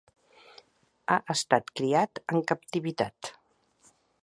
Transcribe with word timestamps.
Ha 1.09 1.17
estat 1.33 1.69
criat 1.81 2.23
en 2.35 2.43
captivitat. 2.53 3.31